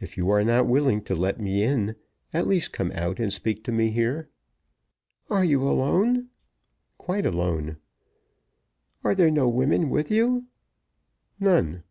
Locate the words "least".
2.48-2.72